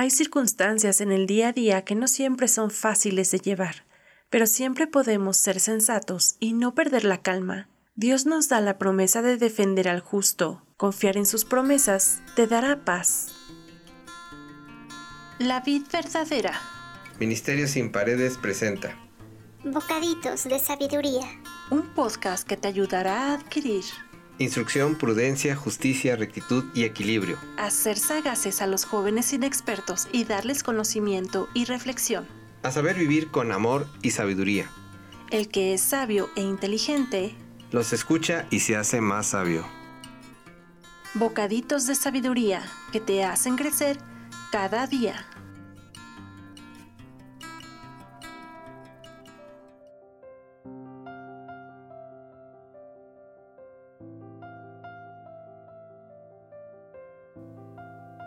[0.00, 3.84] Hay circunstancias en el día a día que no siempre son fáciles de llevar,
[4.30, 7.68] pero siempre podemos ser sensatos y no perder la calma.
[7.96, 10.62] Dios nos da la promesa de defender al justo.
[10.76, 13.32] Confiar en sus promesas te dará paz.
[15.40, 16.52] La vid verdadera.
[17.18, 18.96] Ministerio sin paredes presenta
[19.64, 21.26] Bocaditos de sabiduría.
[21.72, 23.82] Un podcast que te ayudará a adquirir,
[24.38, 27.38] instrucción, prudencia, justicia, rectitud y equilibrio.
[27.56, 32.26] a ser sagaces a los jóvenes inexpertos y darles conocimiento y reflexión.
[32.62, 34.70] A saber vivir con amor y sabiduría.
[35.30, 37.34] El que es sabio e inteligente,
[37.70, 39.66] Los escucha y se hace más sabio.
[41.14, 43.98] bocaditos de sabiduría que te hacen crecer
[44.52, 45.26] cada día.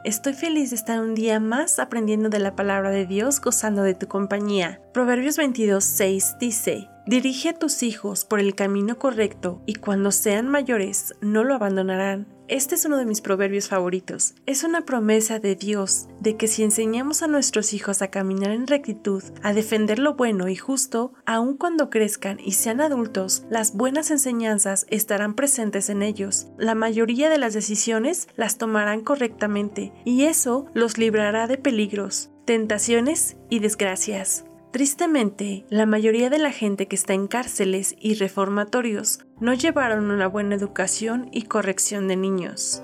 [0.03, 3.93] Estoy feliz de estar un día más aprendiendo de la palabra de Dios, gozando de
[3.93, 4.81] tu compañía.
[4.93, 10.47] Proverbios 22, 6 dice, Dirige a tus hijos por el camino correcto y cuando sean
[10.47, 12.27] mayores no lo abandonarán.
[12.47, 14.35] Este es uno de mis proverbios favoritos.
[14.45, 18.67] Es una promesa de Dios de que si enseñamos a nuestros hijos a caminar en
[18.67, 24.11] rectitud, a defender lo bueno y justo, aun cuando crezcan y sean adultos, las buenas
[24.11, 26.49] enseñanzas estarán presentes en ellos.
[26.57, 33.37] La mayoría de las decisiones las tomarán correctamente y eso los librará de peligros, tentaciones
[33.49, 34.45] y desgracias.
[34.71, 40.27] Tristemente, la mayoría de la gente que está en cárceles y reformatorios no llevaron una
[40.27, 42.81] buena educación y corrección de niños.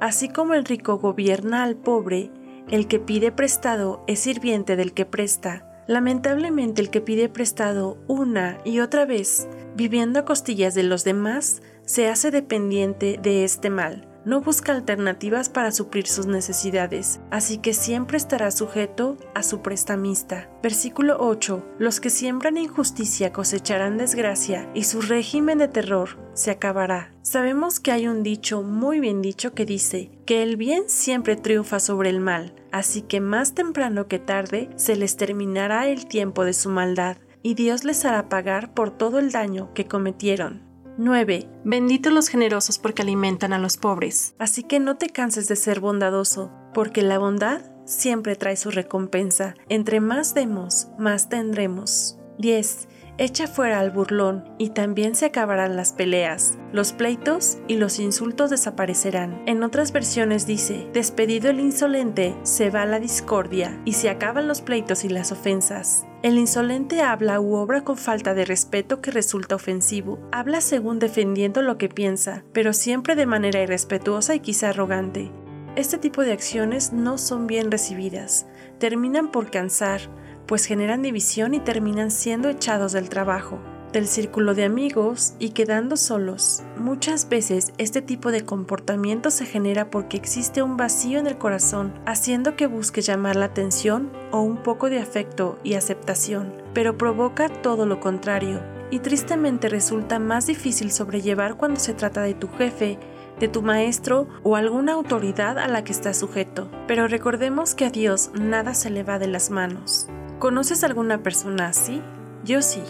[0.00, 2.32] Así como el rico gobierna al pobre,
[2.68, 5.84] el que pide prestado es sirviente del que presta.
[5.86, 11.62] Lamentablemente el que pide prestado una y otra vez, viviendo a costillas de los demás,
[11.84, 14.09] se hace dependiente de este mal.
[14.24, 20.50] No busca alternativas para suplir sus necesidades, así que siempre estará sujeto a su prestamista.
[20.62, 21.64] Versículo 8.
[21.78, 27.12] Los que siembran injusticia cosecharán desgracia, y su régimen de terror se acabará.
[27.22, 31.80] Sabemos que hay un dicho muy bien dicho que dice que el bien siempre triunfa
[31.80, 36.52] sobre el mal, así que más temprano que tarde se les terminará el tiempo de
[36.52, 40.69] su maldad, y Dios les hará pagar por todo el daño que cometieron.
[40.98, 41.48] 9.
[41.64, 44.34] Benditos los generosos porque alimentan a los pobres.
[44.38, 49.54] Así que no te canses de ser bondadoso, porque la bondad siempre trae su recompensa.
[49.68, 52.18] Entre más demos, más tendremos.
[52.38, 52.88] 10.
[53.18, 56.56] Echa fuera al burlón y también se acabarán las peleas.
[56.72, 59.42] Los pleitos y los insultos desaparecerán.
[59.46, 64.62] En otras versiones dice, despedido el insolente, se va la discordia y se acaban los
[64.62, 66.06] pleitos y las ofensas.
[66.22, 70.18] El insolente habla u obra con falta de respeto que resulta ofensivo.
[70.32, 75.32] Habla según defendiendo lo que piensa, pero siempre de manera irrespetuosa y quizá arrogante.
[75.76, 78.46] Este tipo de acciones no son bien recibidas,
[78.78, 80.02] terminan por cansar,
[80.46, 83.58] pues generan división y terminan siendo echados del trabajo,
[83.92, 86.62] del círculo de amigos y quedando solos.
[86.76, 91.92] Muchas veces este tipo de comportamiento se genera porque existe un vacío en el corazón,
[92.06, 97.48] haciendo que busque llamar la atención o un poco de afecto y aceptación, pero provoca
[97.48, 102.98] todo lo contrario, y tristemente resulta más difícil sobrellevar cuando se trata de tu jefe,
[103.38, 106.70] de tu maestro o alguna autoridad a la que estás sujeto.
[106.86, 110.08] Pero recordemos que a Dios nada se le va de las manos.
[110.38, 112.02] ¿Conoces alguna persona así?
[112.44, 112.82] Yo sí.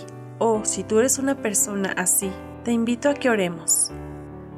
[0.43, 2.33] O si tú eres una persona así,
[2.65, 3.91] te invito a que oremos.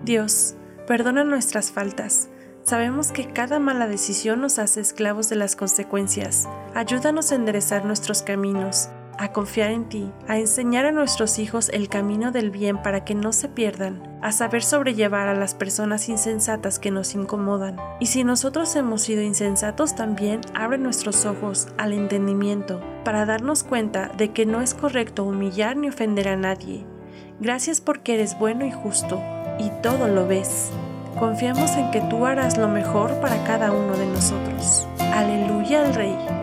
[0.05, 0.55] Dios,
[0.87, 2.29] perdona nuestras faltas.
[2.63, 6.49] Sabemos que cada mala decisión nos hace esclavos de las consecuencias.
[6.77, 11.89] Ayúdanos a enderezar nuestros caminos, a confiar en ti, a enseñar a nuestros hijos el
[11.89, 16.79] camino del bien para que no se pierdan, a saber sobrellevar a las personas insensatas
[16.79, 17.77] que nos incomodan.
[18.01, 24.11] Y si nosotros hemos sido insensatos también, abre nuestros ojos al entendimiento para darnos cuenta
[24.17, 26.87] de que no es correcto humillar ni ofender a nadie.
[27.41, 29.21] Gracias porque eres bueno y justo,
[29.59, 30.71] y todo lo ves.
[31.19, 34.87] Confiamos en que tú harás lo mejor para cada uno de nosotros.
[34.99, 36.42] Aleluya al Rey.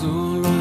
[0.00, 0.55] soon.